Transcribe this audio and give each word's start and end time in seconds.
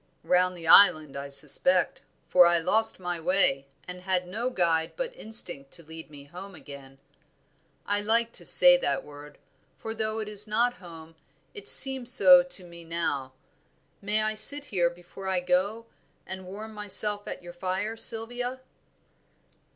"Round 0.23 0.57
the 0.57 0.65
Island 0.65 1.15
I 1.15 1.27
suspect, 1.27 2.01
for 2.27 2.47
I 2.47 2.57
lost 2.57 2.99
my 2.99 3.19
way, 3.19 3.67
and 3.87 4.01
had 4.01 4.27
no 4.27 4.49
guide 4.49 4.93
but 4.95 5.15
instinct 5.15 5.69
to 5.73 5.83
lead 5.83 6.09
me 6.09 6.23
home 6.23 6.55
again. 6.55 6.97
I 7.85 8.01
like 8.01 8.31
to 8.31 8.43
say 8.43 8.77
that 8.77 9.03
word, 9.03 9.37
for 9.77 9.93
though 9.93 10.17
it 10.17 10.27
is 10.27 10.47
not 10.47 10.73
home 10.81 11.13
it 11.53 11.67
seems 11.67 12.11
so 12.11 12.41
to 12.41 12.63
me 12.63 12.83
now. 12.83 13.33
May 14.01 14.23
I 14.23 14.33
sit 14.33 14.65
here 14.65 14.89
before 14.89 15.27
I 15.27 15.39
go, 15.39 15.85
and 16.25 16.47
warm 16.47 16.73
myself 16.73 17.27
at 17.27 17.43
your 17.43 17.53
fire, 17.53 17.95
Sylvia?" 17.95 18.59